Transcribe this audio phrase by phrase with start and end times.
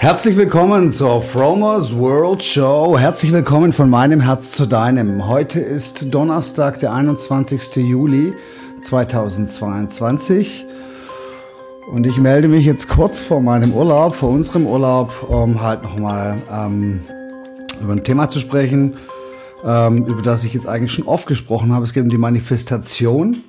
[0.00, 2.96] Herzlich willkommen zur Fromers World Show.
[2.96, 5.26] Herzlich willkommen von meinem Herz zu deinem.
[5.26, 7.84] Heute ist Donnerstag, der 21.
[7.84, 8.32] Juli
[8.80, 10.64] 2022.
[11.90, 16.40] Und ich melde mich jetzt kurz vor meinem Urlaub, vor unserem Urlaub, um halt nochmal
[16.48, 17.00] ähm,
[17.82, 18.98] über ein Thema zu sprechen,
[19.64, 21.84] ähm, über das ich jetzt eigentlich schon oft gesprochen habe.
[21.84, 23.42] Es geht um die Manifestation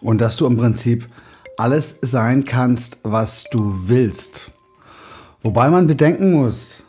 [0.00, 1.08] und dass du im Prinzip
[1.56, 4.50] alles sein kannst, was du willst.
[5.46, 6.82] Wobei man bedenken muss,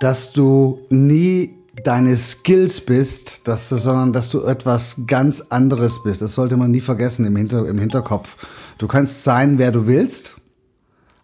[0.00, 6.20] dass du nie deine Skills bist, dass du, sondern dass du etwas ganz anderes bist.
[6.20, 8.34] Das sollte man nie vergessen im, Hinter, im Hinterkopf.
[8.78, 10.38] Du kannst sein, wer du willst,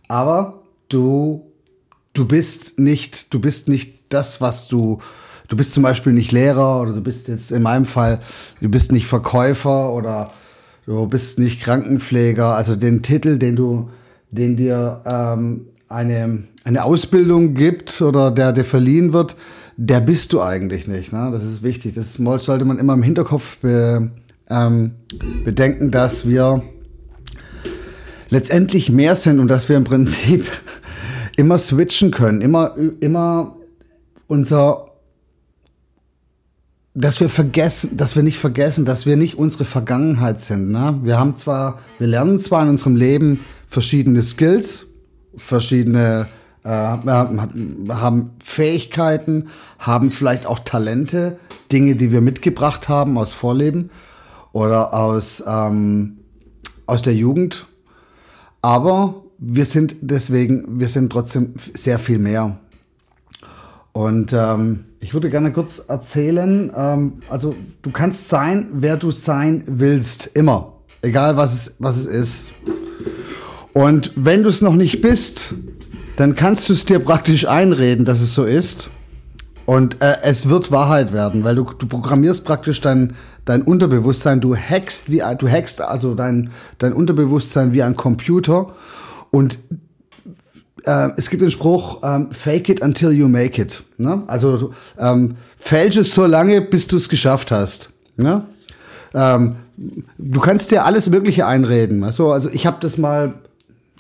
[0.06, 1.44] aber du,
[2.12, 5.00] du bist nicht, du bist nicht das, was du,
[5.48, 8.20] du bist zum Beispiel nicht Lehrer oder du bist jetzt in meinem Fall,
[8.60, 10.30] du bist nicht Verkäufer oder
[10.86, 12.54] du bist nicht Krankenpfleger.
[12.54, 13.90] Also den Titel, den du,
[14.30, 19.36] den dir ähm, eine, eine Ausbildung gibt oder der dir verliehen wird,
[19.76, 21.12] der bist du eigentlich nicht.
[21.12, 21.30] Ne?
[21.32, 21.94] Das ist wichtig.
[21.94, 24.10] Das sollte man immer im Hinterkopf be,
[24.48, 24.92] ähm,
[25.44, 26.62] bedenken, dass wir
[28.28, 30.50] letztendlich mehr sind und dass wir im Prinzip
[31.36, 33.56] immer switchen können, immer, immer
[34.26, 34.90] unser,
[36.94, 40.70] dass wir vergessen, dass wir nicht vergessen, dass wir nicht unsere Vergangenheit sind.
[40.70, 41.00] Ne?
[41.02, 44.86] Wir haben zwar, wir lernen zwar in unserem Leben verschiedene Skills,
[45.36, 46.26] verschiedene
[46.64, 51.38] äh, haben Fähigkeiten, haben vielleicht auch Talente,
[51.70, 53.90] Dinge, die wir mitgebracht haben aus Vorleben
[54.52, 56.18] oder aus, ähm,
[56.86, 57.66] aus der Jugend.
[58.62, 62.58] Aber wir sind deswegen, wir sind trotzdem sehr viel mehr.
[63.92, 69.64] Und ähm, ich würde gerne kurz erzählen, ähm, also du kannst sein, wer du sein
[69.66, 70.72] willst, immer.
[71.02, 72.46] Egal was es, was es ist.
[73.74, 75.52] Und wenn du es noch nicht bist,
[76.16, 78.88] dann kannst du es dir praktisch einreden, dass es so ist.
[79.66, 83.14] Und äh, es wird Wahrheit werden, weil du, du programmierst praktisch dein,
[83.44, 88.74] dein Unterbewusstsein, du hackst wie du hackst also dein, dein Unterbewusstsein wie ein Computer.
[89.30, 89.58] Und
[90.84, 93.82] äh, es gibt den Spruch, ähm, fake it until you make it.
[93.96, 94.22] Ne?
[94.28, 97.88] Also ähm, fälsch es so lange, bis du es geschafft hast.
[98.16, 98.44] Ne?
[99.14, 99.56] Ähm,
[100.18, 102.04] du kannst dir alles Mögliche einreden.
[102.04, 103.34] Also, also ich habe das mal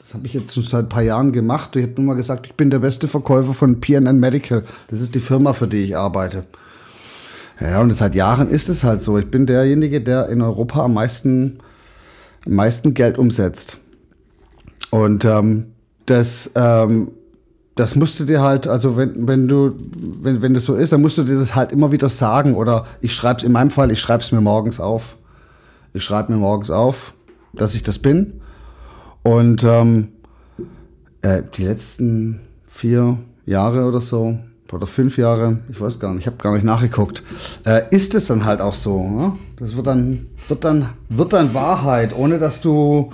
[0.04, 1.74] das habe ich jetzt schon seit ein paar Jahren gemacht.
[1.76, 4.62] Ich habe nur mal gesagt, ich bin der beste Verkäufer von PNN Medical.
[4.88, 6.44] Das ist die Firma, für die ich arbeite.
[7.58, 9.16] Ja, und seit Jahren ist es halt so.
[9.16, 11.60] Ich bin derjenige, der in Europa am meisten,
[12.44, 13.78] am meisten Geld umsetzt.
[14.90, 15.72] Und ähm,
[16.04, 17.12] das, ähm,
[17.74, 19.74] das musst du dir halt, also wenn, wenn du,
[20.20, 22.56] wenn, wenn das so ist, dann musst du dir das halt immer wieder sagen.
[22.56, 25.16] Oder ich schreibe es in meinem Fall, ich schreibe es mir morgens auf.
[25.94, 27.14] Ich schreibe mir morgens auf,
[27.54, 28.42] dass ich das bin.
[29.24, 30.08] Und ähm,
[31.22, 34.38] äh, die letzten vier Jahre oder so,
[34.72, 37.22] oder fünf Jahre, ich weiß gar nicht, ich habe gar nicht nachgeguckt,
[37.64, 39.08] äh, ist es dann halt auch so.
[39.08, 39.32] Ne?
[39.58, 43.10] Das wird dann, wird, dann, wird dann Wahrheit, ohne dass du.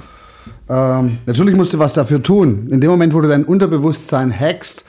[0.68, 2.68] Ähm, natürlich musst du was dafür tun.
[2.70, 4.84] In dem Moment, wo du dein Unterbewusstsein hackst,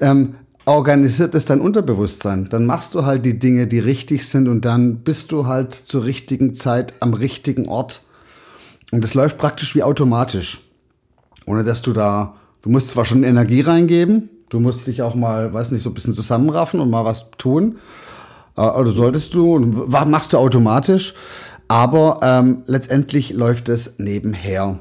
[0.00, 0.34] ähm,
[0.64, 2.46] organisiert es dein Unterbewusstsein.
[2.50, 6.04] Dann machst du halt die Dinge, die richtig sind und dann bist du halt zur
[6.04, 8.02] richtigen Zeit am richtigen Ort
[8.90, 10.62] und es läuft praktisch wie automatisch.
[11.46, 15.52] Ohne dass du da, du musst zwar schon Energie reingeben, du musst dich auch mal,
[15.52, 17.78] weiß nicht, so ein bisschen zusammenraffen und mal was tun.
[18.56, 21.14] Äh, oder solltest du, machst du automatisch.
[21.68, 24.78] Aber ähm, letztendlich läuft es nebenher.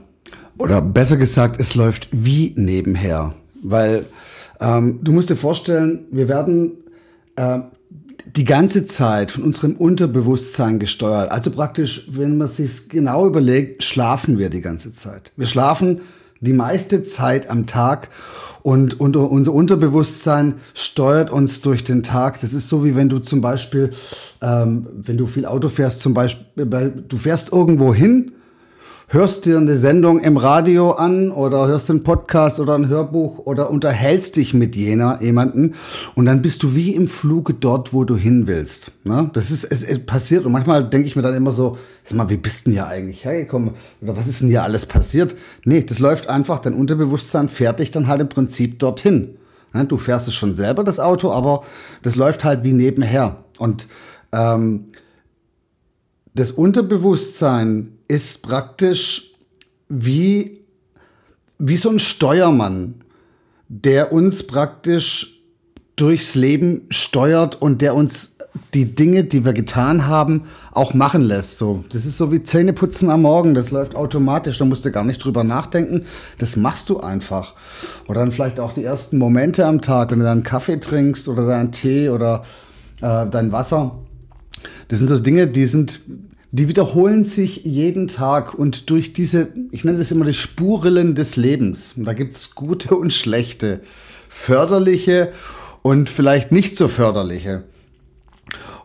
[0.57, 3.33] Oder besser gesagt, es läuft wie nebenher.
[3.61, 4.05] Weil
[4.59, 6.77] ähm, du musst dir vorstellen, wir werden
[7.35, 7.59] äh,
[8.37, 11.31] die ganze Zeit von unserem Unterbewusstsein gesteuert.
[11.31, 15.31] Also praktisch, wenn man sich genau überlegt, schlafen wir die ganze Zeit.
[15.35, 16.01] Wir schlafen
[16.39, 18.09] die meiste Zeit am Tag
[18.61, 22.39] und, unser Unterbewusstsein steuert uns durch den Tag.
[22.41, 23.93] Das ist so wie wenn du zum Beispiel,
[24.41, 26.65] ähm, wenn du viel Auto fährst, zum Beispiel,
[27.07, 28.33] du fährst irgendwo hin
[29.09, 33.69] hörst dir eine Sendung im Radio an oder hörst einen Podcast oder ein Hörbuch oder
[33.69, 35.75] unterhältst dich mit jener jemanden
[36.15, 38.91] und dann bist du wie im Fluge dort, wo du hin willst.
[39.05, 39.29] Ne?
[39.31, 42.29] Das ist es, es passiert und manchmal denke ich mir dann immer so, sag mal,
[42.29, 45.35] wie bist denn hier eigentlich hergekommen oder was ist denn hier alles passiert?
[45.63, 49.37] Nee, das läuft einfach, dein Unterbewusstsein fährt dich dann halt im Prinzip dorthin.
[49.71, 49.85] Ne?
[49.85, 51.63] Du fährst es schon selber das Auto, aber
[52.01, 53.87] das läuft halt wie nebenher und
[54.33, 54.87] ähm,
[56.37, 59.33] das Unterbewusstsein ist praktisch
[59.89, 60.59] wie,
[61.57, 63.01] wie so ein Steuermann,
[63.69, 65.41] der uns praktisch
[65.95, 68.37] durchs Leben steuert und der uns
[68.75, 71.57] die Dinge, die wir getan haben, auch machen lässt.
[71.57, 73.55] So, das ist so wie Zähneputzen am Morgen.
[73.55, 74.59] Das läuft automatisch.
[74.59, 76.05] Da musst du gar nicht drüber nachdenken.
[76.37, 77.55] Das machst du einfach.
[78.07, 81.47] Oder dann vielleicht auch die ersten Momente am Tag, wenn du dann Kaffee trinkst oder
[81.47, 82.43] deinen Tee oder
[83.01, 83.95] äh, dein Wasser.
[84.87, 86.01] Das sind so Dinge, die sind,
[86.51, 91.35] die wiederholen sich jeden Tag und durch diese, ich nenne das immer die Spurrillen des
[91.35, 91.95] Lebens.
[91.97, 93.81] Da gibt's gute und schlechte,
[94.29, 95.33] förderliche
[95.81, 97.63] und vielleicht nicht so förderliche.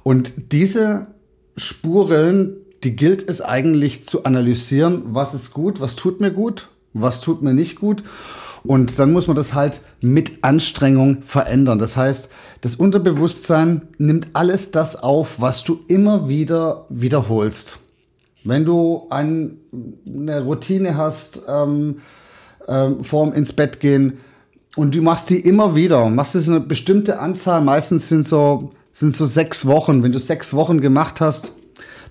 [0.03, 1.09] Und diese
[1.57, 7.21] Spuren, die gilt es eigentlich zu analysieren, was ist gut, was tut mir gut, was
[7.21, 8.03] tut mir nicht gut.
[8.65, 11.79] Und dann muss man das halt mit Anstrengung verändern.
[11.79, 12.31] Das heißt,
[12.61, 17.79] das Unterbewusstsein nimmt alles das auf, was du immer wieder wiederholst.
[18.45, 19.59] Wenn du ein,
[20.07, 22.01] eine Routine hast, ähm,
[22.69, 24.19] ähm, vorm ins Bett gehen
[24.77, 29.17] und du machst die immer wieder, machst es eine bestimmte Anzahl, meistens sind so sind
[29.17, 30.03] so sechs Wochen.
[30.03, 31.53] Wenn du sechs Wochen gemacht hast,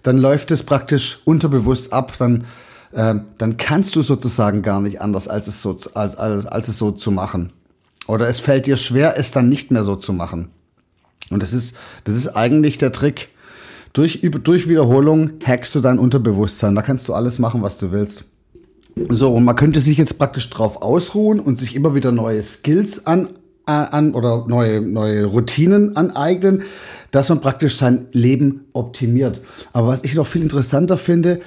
[0.04, 2.14] dann läuft es praktisch unterbewusst ab.
[2.18, 2.46] Dann,
[2.94, 6.78] äh, dann kannst du sozusagen gar nicht anders, als es, so, als, als, als es
[6.78, 7.52] so zu machen.
[8.08, 10.50] Oder es fällt dir schwer, es dann nicht mehr so zu machen.
[11.30, 13.30] Und das ist, das ist eigentlich der Trick.
[13.94, 16.76] Durch, durch Wiederholung hackst du dein Unterbewusstsein.
[16.76, 18.26] Da kannst du alles machen, was du willst.
[19.10, 23.06] So, und man könnte sich jetzt praktisch drauf ausruhen und sich immer wieder neue Skills
[23.06, 23.30] an,
[23.66, 26.64] an oder neue, neue Routinen aneignen,
[27.12, 29.42] dass man praktisch sein Leben optimiert.
[29.72, 31.42] Aber was ich noch viel interessanter finde,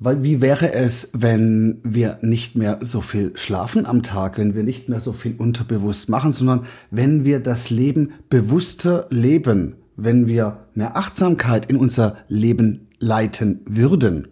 [0.00, 4.62] weil wie wäre es, wenn wir nicht mehr so viel schlafen am Tag, wenn wir
[4.62, 10.66] nicht mehr so viel unterbewusst machen, sondern wenn wir das Leben bewusster leben, wenn wir
[10.74, 14.28] mehr Achtsamkeit in unser Leben leiten würden.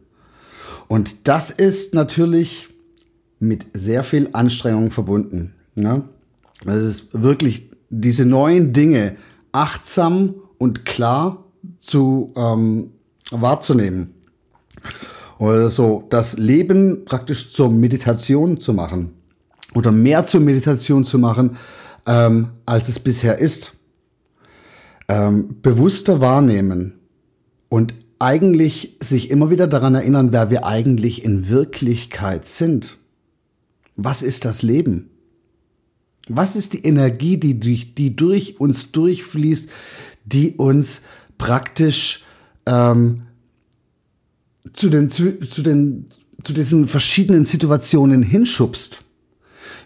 [0.89, 2.69] Und das ist natürlich
[3.39, 5.53] mit sehr viel Anstrengung verbunden.
[5.75, 6.05] Ne?
[6.65, 9.17] Das ist wirklich diese neuen Dinge
[9.53, 11.45] achtsam und klar
[11.79, 12.93] zu ähm,
[13.31, 14.15] wahrzunehmen.
[15.39, 19.13] Oder so das Leben praktisch zur Meditation zu machen.
[19.75, 21.57] Oder mehr zur Meditation zu machen,
[22.07, 23.75] ähm, als es bisher ist.
[25.09, 26.95] Ähm, bewusster wahrnehmen
[27.69, 32.99] und eigentlich sich immer wieder daran erinnern, wer wir eigentlich in Wirklichkeit sind.
[33.97, 35.11] Was ist das Leben?
[36.29, 39.71] Was ist die Energie, die durch, die durch uns durchfließt,
[40.25, 41.03] die uns
[41.39, 42.25] praktisch
[42.67, 43.23] ähm,
[44.73, 45.33] zu, den, zu,
[45.63, 46.11] den,
[46.45, 49.03] zu diesen verschiedenen Situationen hinschubst?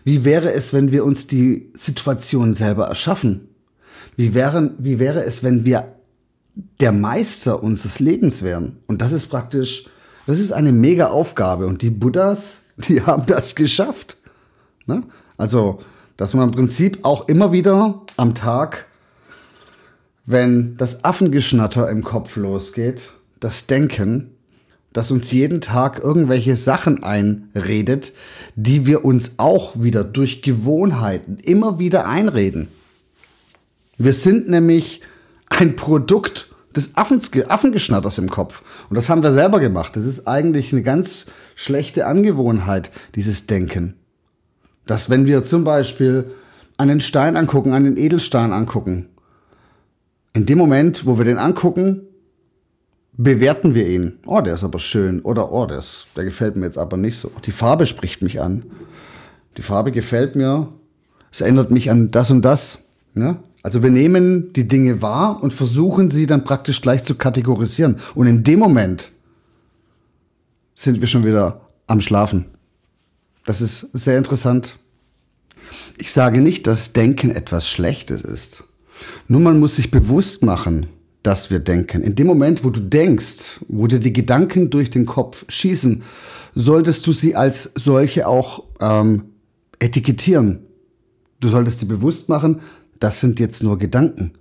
[0.04, 3.48] Wie wäre es, wenn wir uns die Situation selber erschaffen?
[4.16, 5.96] Wie, wären, wie wäre es, wenn wir
[6.80, 8.76] der Meister unseres Lebens wären?
[8.86, 9.86] Und das ist praktisch,
[10.26, 11.66] das ist eine mega Aufgabe.
[11.66, 14.16] Und die Buddhas, die haben das geschafft.
[14.86, 15.04] Ne?
[15.36, 15.80] Also
[16.16, 18.86] dass man im Prinzip auch immer wieder am Tag,
[20.24, 24.31] wenn das Affengeschnatter im Kopf losgeht, das Denken,
[24.92, 28.12] dass uns jeden Tag irgendwelche Sachen einredet,
[28.56, 32.68] die wir uns auch wieder durch Gewohnheiten immer wieder einreden.
[33.98, 35.00] Wir sind nämlich
[35.48, 38.62] ein Produkt des Affengeschnatters im Kopf.
[38.88, 39.94] Und das haben wir selber gemacht.
[39.94, 43.94] Das ist eigentlich eine ganz schlechte Angewohnheit, dieses Denken
[44.86, 46.32] dass wenn wir zum Beispiel
[46.76, 49.08] einen Stein angucken, einen Edelstein angucken,
[50.34, 52.02] in dem Moment, wo wir den angucken,
[53.12, 54.18] bewerten wir ihn.
[54.26, 55.20] Oh, der ist aber schön.
[55.20, 57.30] Oder, oh, der, ist, der gefällt mir jetzt aber nicht so.
[57.44, 58.64] Die Farbe spricht mich an.
[59.56, 60.68] Die Farbe gefällt mir.
[61.30, 62.84] Es erinnert mich an das und das.
[63.14, 63.42] Ja?
[63.62, 67.98] Also wir nehmen die Dinge wahr und versuchen sie dann praktisch gleich zu kategorisieren.
[68.14, 69.12] Und in dem Moment
[70.74, 72.46] sind wir schon wieder am Schlafen.
[73.44, 74.76] Das ist sehr interessant.
[75.98, 78.64] Ich sage nicht, dass Denken etwas Schlechtes ist.
[79.28, 80.86] Nur man muss sich bewusst machen,
[81.22, 82.02] dass wir denken.
[82.02, 86.02] In dem Moment, wo du denkst, wo dir die Gedanken durch den Kopf schießen,
[86.54, 89.24] solltest du sie als solche auch ähm,
[89.78, 90.60] etikettieren.
[91.40, 92.60] Du solltest dir bewusst machen,
[93.00, 94.32] das sind jetzt nur Gedanken.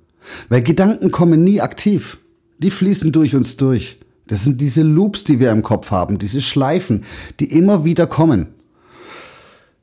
[0.50, 2.18] Weil Gedanken kommen nie aktiv.
[2.60, 3.98] Die fließen durch uns durch.
[4.28, 7.04] Das sind diese Loops, die wir im Kopf haben, diese Schleifen,
[7.40, 8.48] die immer wieder kommen.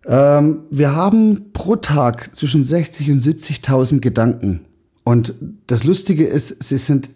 [0.07, 4.61] Ähm, wir haben pro Tag zwischen 60 und 70.000 Gedanken.
[5.09, 5.33] Und
[5.67, 7.09] das Lustige ist, sie sind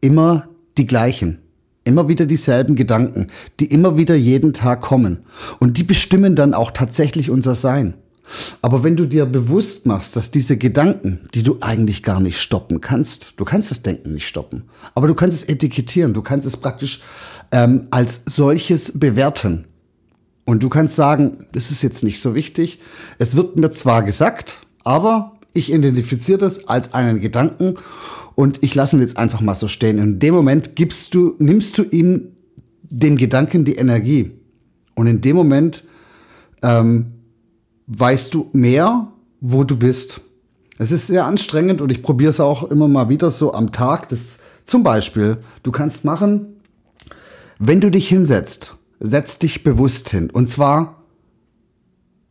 [0.00, 1.38] immer die gleichen.
[1.84, 3.28] Immer wieder dieselben Gedanken,
[3.60, 5.18] die immer wieder jeden Tag kommen.
[5.60, 7.94] Und die bestimmen dann auch tatsächlich unser Sein.
[8.60, 12.80] Aber wenn du dir bewusst machst, dass diese Gedanken, die du eigentlich gar nicht stoppen
[12.80, 14.64] kannst, du kannst das Denken nicht stoppen,
[14.96, 17.02] aber du kannst es etikettieren, du kannst es praktisch
[17.52, 19.66] ähm, als solches bewerten.
[20.44, 22.80] Und du kannst sagen, das ist jetzt nicht so wichtig.
[23.20, 27.74] Es wird mir zwar gesagt, aber ich identifiziere das als einen Gedanken
[28.34, 29.98] und ich lasse ihn jetzt einfach mal so stehen.
[29.98, 32.28] In dem Moment gibst du, nimmst du ihm
[32.82, 34.32] dem Gedanken die Energie.
[34.94, 35.84] Und in dem Moment
[36.62, 37.12] ähm,
[37.86, 39.08] weißt du mehr,
[39.40, 40.20] wo du bist.
[40.78, 44.08] Es ist sehr anstrengend und ich probiere es auch immer mal wieder so am Tag.
[44.10, 46.56] Das, zum Beispiel, du kannst machen,
[47.58, 50.30] wenn du dich hinsetzt, setz dich bewusst hin.
[50.30, 51.02] Und zwar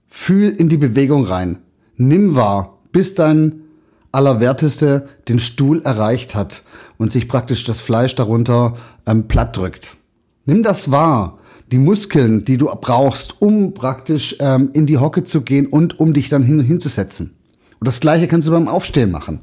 [0.08, 1.60] fühl in die Bewegung rein.
[1.98, 3.63] Nimm wahr, bis dein
[4.13, 6.63] Allerwerteste den Stuhl erreicht hat
[6.97, 9.97] und sich praktisch das Fleisch darunter ähm, platt drückt.
[10.45, 11.39] Nimm das wahr.
[11.73, 16.13] Die Muskeln, die du brauchst, um praktisch ähm, in die Hocke zu gehen und um
[16.13, 17.35] dich dann hin, hinzusetzen.
[17.81, 19.41] Und das gleiche kannst du beim Aufstehen machen.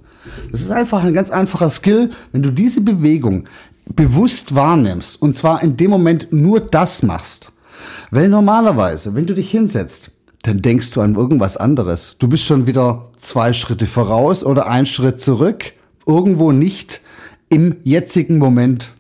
[0.50, 3.44] Das ist einfach ein ganz einfacher Skill, wenn du diese Bewegung
[3.85, 7.52] bewusst wahrnimmst und zwar in dem Moment nur das machst.
[8.11, 10.12] Weil normalerweise, wenn du dich hinsetzt,
[10.43, 12.17] dann denkst du an irgendwas anderes.
[12.19, 15.73] Du bist schon wieder zwei Schritte voraus oder ein Schritt zurück,
[16.07, 17.01] irgendwo nicht
[17.49, 18.91] im jetzigen Moment.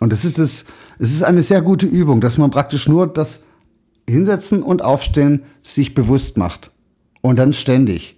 [0.00, 0.66] Und das ist es,
[0.98, 3.44] es ist eine sehr gute Übung, dass man praktisch nur das
[4.08, 6.70] Hinsetzen und Aufstehen sich bewusst macht.
[7.20, 8.16] Und dann ständig.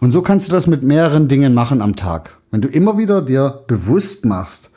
[0.00, 2.38] Und so kannst du das mit mehreren Dingen machen am Tag.
[2.50, 4.70] Wenn du immer wieder dir bewusst machst,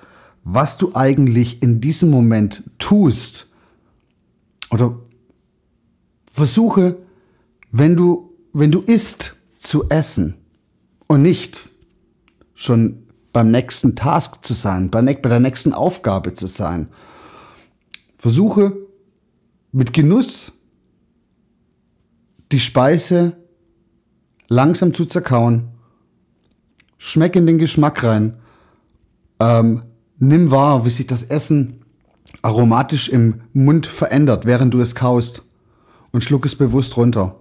[0.44, 3.48] was du eigentlich in diesem Moment tust,
[4.72, 4.98] oder
[6.32, 6.98] versuche,
[7.72, 10.36] wenn du, wenn du isst, zu essen
[11.08, 11.70] und nicht
[12.56, 16.90] schon beim nächsten Task zu sein, bei, bei der nächsten Aufgabe zu sein.
[18.18, 18.76] Versuche
[19.72, 20.54] mit Genuss
[22.52, 23.38] die Speise
[24.48, 25.70] langsam zu zerkauen.
[26.98, 28.40] Schmeck in den Geschmack rein.
[29.40, 29.84] Ähm,
[30.18, 31.86] nimm wahr, wie sich das Essen
[32.42, 35.44] aromatisch im Mund verändert, während du es kaust.
[36.12, 37.40] Und schluck es bewusst runter.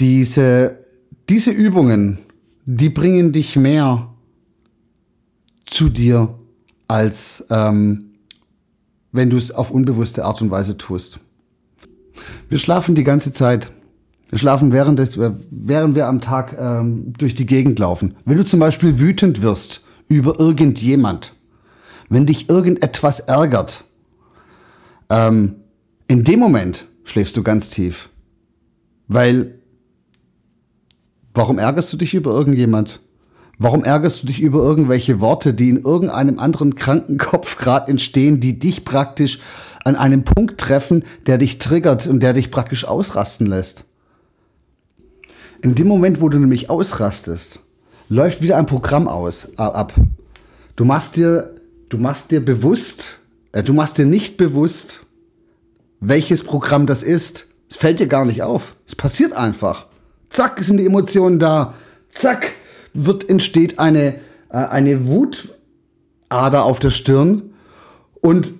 [0.00, 0.84] Diese,
[1.28, 2.18] diese Übungen,
[2.64, 4.12] die bringen dich mehr
[5.64, 6.38] zu dir,
[6.88, 8.06] als ähm,
[9.12, 11.20] wenn du es auf unbewusste Art und Weise tust.
[12.48, 13.72] Wir schlafen die ganze Zeit.
[14.28, 15.18] Wir schlafen während, des,
[15.50, 18.16] während wir am Tag ähm, durch die Gegend laufen.
[18.24, 21.34] Wenn du zum Beispiel wütend wirst über irgendjemand,
[22.08, 23.84] wenn dich irgendetwas ärgert,
[25.10, 25.56] ähm,
[26.08, 28.10] in dem Moment schläfst du ganz tief.
[29.08, 29.60] Weil,
[31.36, 33.00] warum ärgerst du dich über irgendjemand?
[33.58, 38.40] Warum ärgerst du dich über irgendwelche Worte, die in irgendeinem anderen kranken Kopf gerade entstehen,
[38.40, 39.40] die dich praktisch
[39.84, 43.84] an einem Punkt treffen, der dich triggert und der dich praktisch ausrasten lässt?
[45.62, 47.60] In dem Moment, wo du nämlich ausrastest,
[48.08, 49.94] läuft wieder ein Programm aus, ab.
[50.76, 51.54] Du machst dir,
[51.88, 53.18] du machst dir bewusst,
[53.52, 55.00] äh, du machst dir nicht bewusst,
[56.00, 57.48] welches Programm das ist.
[57.70, 58.76] Es fällt dir gar nicht auf.
[58.86, 59.86] Es passiert einfach.
[60.36, 61.72] Zack, sind die Emotionen da.
[62.10, 62.52] Zack,
[62.92, 64.16] wird, entsteht eine,
[64.50, 67.54] äh, eine Wutader auf der Stirn
[68.20, 68.52] und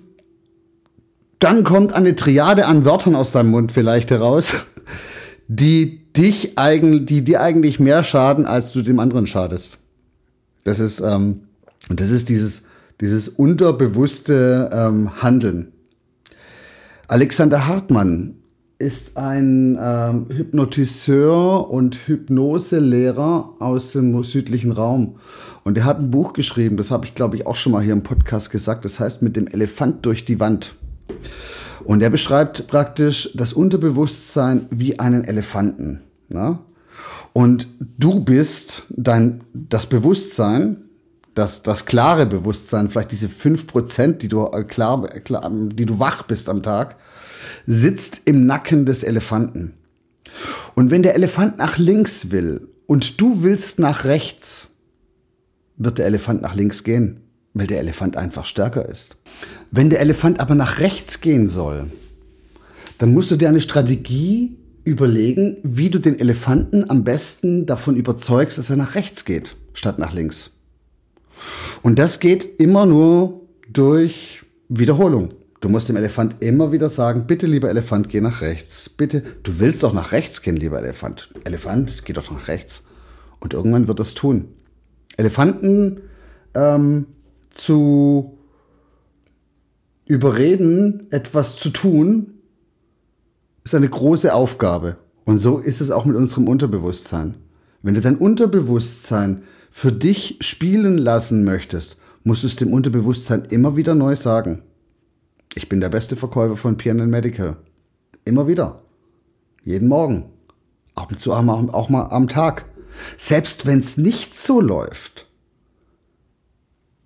[1.37, 4.53] dann kommt eine Triade an Wörtern aus deinem Mund vielleicht heraus,
[5.47, 9.77] die dich eigentlich, die dir eigentlich mehr schaden, als du dem anderen schadest.
[10.63, 11.41] Das ist, ähm,
[11.89, 12.69] das ist dieses,
[13.01, 15.73] dieses unterbewusste ähm, Handeln.
[17.07, 18.33] Alexander Hartmann
[18.79, 25.15] ist ein ähm, Hypnotiseur und Hypnoselehrer aus dem südlichen Raum.
[25.63, 27.93] Und er hat ein Buch geschrieben, das habe ich, glaube ich, auch schon mal hier
[27.93, 28.85] im Podcast gesagt.
[28.85, 30.75] Das heißt mit dem Elefant durch die Wand.
[31.83, 36.01] Und er beschreibt praktisch das Unterbewusstsein wie einen Elefanten.
[36.29, 36.59] Na?
[37.33, 40.77] Und du bist dein, das Bewusstsein,
[41.33, 45.99] das, das klare Bewusstsein, vielleicht diese fünf Prozent, die du äh, klar, klar, die du
[45.99, 46.97] wach bist am Tag,
[47.65, 49.73] sitzt im Nacken des Elefanten.
[50.75, 54.69] Und wenn der Elefant nach links will und du willst nach rechts,
[55.77, 57.21] wird der Elefant nach links gehen,
[57.53, 59.17] weil der Elefant einfach stärker ist.
[59.71, 61.87] Wenn der Elefant aber nach rechts gehen soll,
[62.97, 68.57] dann musst du dir eine Strategie überlegen, wie du den Elefanten am besten davon überzeugst,
[68.57, 70.51] dass er nach rechts geht, statt nach links.
[71.83, 73.41] Und das geht immer nur
[73.71, 75.29] durch Wiederholung.
[75.59, 78.89] Du musst dem Elefant immer wieder sagen, bitte lieber Elefant, geh nach rechts.
[78.89, 81.29] Bitte, du willst doch nach rechts gehen, lieber Elefant.
[81.45, 82.85] Elefant, geh doch nach rechts.
[83.39, 84.49] Und irgendwann wird es tun.
[85.17, 86.01] Elefanten
[86.53, 87.07] ähm,
[87.49, 88.37] zu
[90.05, 92.35] überreden, etwas zu tun,
[93.63, 94.97] ist eine große Aufgabe.
[95.25, 97.35] Und so ist es auch mit unserem Unterbewusstsein.
[97.81, 103.75] Wenn du dein Unterbewusstsein für dich spielen lassen möchtest, musst du es dem Unterbewusstsein immer
[103.75, 104.63] wieder neu sagen.
[105.57, 107.57] Ich bin der beste Verkäufer von PNN Medical.
[108.25, 108.83] Immer wieder.
[109.63, 110.25] Jeden Morgen.
[110.93, 112.65] Ab und zu auch mal am Tag.
[113.17, 115.27] Selbst wenn es nicht so läuft,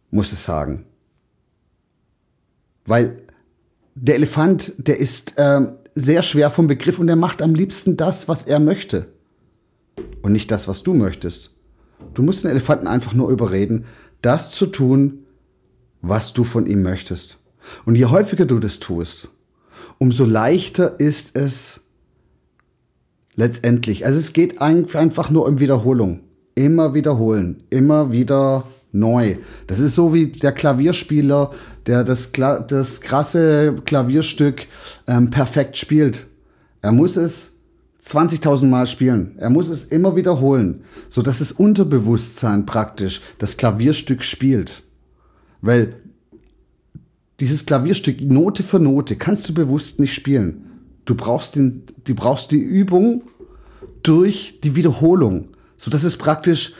[0.09, 0.85] muss es sagen.
[2.83, 3.21] Weil
[3.95, 8.27] der Elefant, der ist äh, sehr schwer vom Begriff und er macht am liebsten das,
[8.27, 9.13] was er möchte.
[10.23, 11.51] Und nicht das, was du möchtest.
[12.13, 13.85] Du musst den Elefanten einfach nur überreden,
[14.21, 15.25] das zu tun,
[16.01, 17.40] was du von ihm möchtest.
[17.85, 19.29] Und je häufiger du das tust,
[19.97, 21.81] umso leichter ist es
[23.35, 24.05] letztendlich.
[24.05, 26.21] Also es geht einfach nur um Wiederholung.
[26.55, 29.37] Immer wiederholen, immer wieder neu.
[29.67, 31.51] Das ist so wie der Klavierspieler,
[31.85, 32.31] der das,
[32.67, 34.67] das krasse Klavierstück
[35.07, 36.27] ähm, perfekt spielt.
[36.81, 37.59] Er muss es
[38.05, 39.35] 20.000 Mal spielen.
[39.37, 44.83] Er muss es immer wiederholen, so dass das Unterbewusstsein praktisch das Klavierstück spielt.
[45.61, 46.00] Weil
[47.41, 50.65] dieses Klavierstück Note für Note kannst du bewusst nicht spielen.
[51.05, 53.23] Du brauchst, den, du brauchst die Übung
[54.03, 56.73] durch die Wiederholung, so dass es praktisch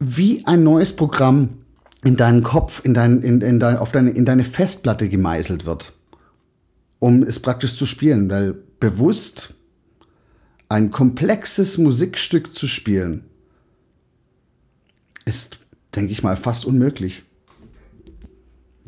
[0.00, 1.50] wie ein neues Programm
[2.04, 5.92] in deinen Kopf, in, dein, in, in, dein, auf deine, in deine Festplatte gemeißelt wird,
[6.98, 8.28] um es praktisch zu spielen.
[8.28, 9.54] Weil bewusst
[10.68, 13.24] ein komplexes Musikstück zu spielen,
[15.24, 15.60] ist,
[15.94, 17.22] denke ich mal, fast unmöglich.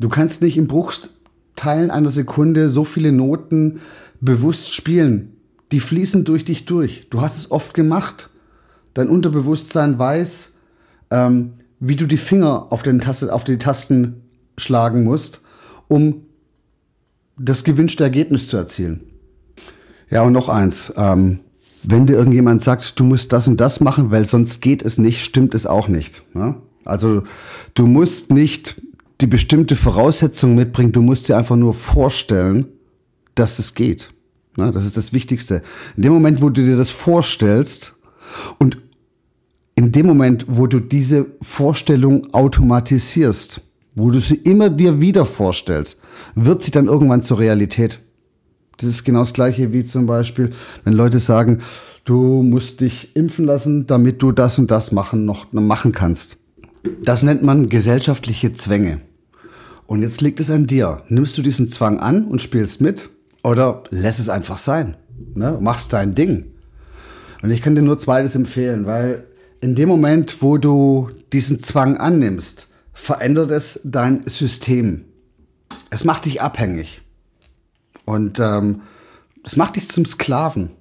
[0.01, 3.81] Du kannst nicht in Bruchteilen einer Sekunde so viele Noten
[4.19, 5.37] bewusst spielen.
[5.71, 7.07] Die fließen durch dich durch.
[7.11, 8.31] Du hast es oft gemacht.
[8.95, 10.53] Dein Unterbewusstsein weiß,
[11.11, 14.23] ähm, wie du die Finger auf, den Taste, auf die Tasten
[14.57, 15.41] schlagen musst,
[15.87, 16.23] um
[17.37, 19.01] das gewünschte Ergebnis zu erzielen.
[20.09, 20.91] Ja, und noch eins.
[20.97, 21.41] Ähm,
[21.83, 25.23] wenn dir irgendjemand sagt, du musst das und das machen, weil sonst geht es nicht,
[25.23, 26.23] stimmt es auch nicht.
[26.35, 26.55] Ne?
[26.85, 27.21] Also
[27.75, 28.81] du musst nicht
[29.21, 32.65] die bestimmte Voraussetzung mitbringen, du musst dir einfach nur vorstellen,
[33.35, 34.11] dass es geht.
[34.57, 34.71] Ne?
[34.71, 35.61] Das ist das Wichtigste.
[35.95, 37.93] In dem Moment, wo du dir das vorstellst
[38.57, 38.77] und
[39.75, 43.61] in dem Moment, wo du diese Vorstellung automatisierst,
[43.95, 45.97] wo du sie immer dir wieder vorstellst,
[46.35, 47.99] wird sie dann irgendwann zur Realität.
[48.77, 51.59] Das ist genau das Gleiche wie zum Beispiel, wenn Leute sagen,
[52.03, 56.37] du musst dich impfen lassen, damit du das und das machen, noch machen kannst.
[57.03, 59.01] Das nennt man gesellschaftliche Zwänge.
[59.87, 61.03] Und jetzt liegt es an dir.
[61.09, 63.09] Nimmst du diesen Zwang an und spielst mit
[63.43, 64.95] oder lässt es einfach sein?
[65.35, 65.57] Ne?
[65.59, 66.51] Machst dein Ding.
[67.41, 69.25] Und ich kann dir nur zweites empfehlen, weil
[69.59, 75.05] in dem Moment, wo du diesen Zwang annimmst, verändert es dein System.
[75.89, 77.01] Es macht dich abhängig.
[78.05, 78.81] Und ähm,
[79.43, 80.71] das macht dich zum Sklaven.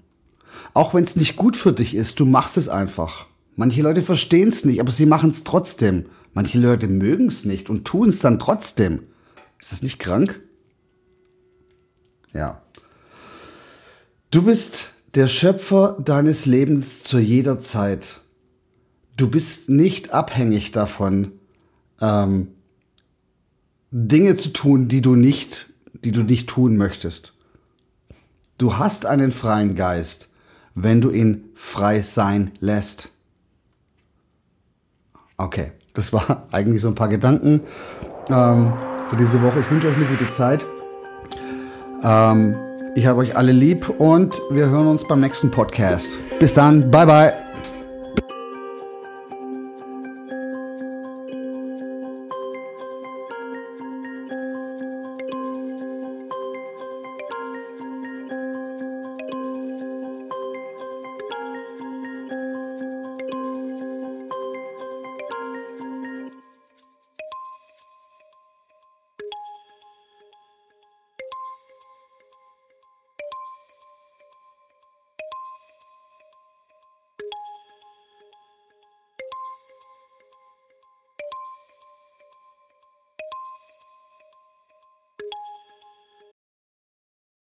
[0.75, 3.27] Auch wenn es nicht gut für dich ist, du machst es einfach.
[3.57, 6.07] Manche Leute verstehen es nicht, aber sie machen es trotzdem.
[6.33, 9.05] Manche Leute mögen es nicht und tun es dann trotzdem.
[9.59, 10.40] Ist das nicht krank?
[12.33, 12.62] Ja.
[14.31, 18.21] Du bist der Schöpfer deines Lebens zu jeder Zeit.
[19.16, 21.33] Du bist nicht abhängig davon,
[22.01, 22.49] ähm,
[23.90, 25.71] Dinge zu tun, die du nicht
[26.05, 27.35] die du nicht tun möchtest.
[28.59, 30.29] Du hast einen freien Geist,
[30.75, 33.11] wenn du ihn frei sein lässt.
[35.37, 37.61] Okay, das war eigentlich so ein paar Gedanken
[38.29, 38.72] ähm,
[39.09, 39.61] für diese Woche.
[39.61, 40.64] Ich wünsche euch eine gute Zeit.
[42.03, 42.57] Ähm,
[42.94, 46.18] ich habe euch alle lieb und wir hören uns beim nächsten Podcast.
[46.38, 47.50] Bis dann, bye bye.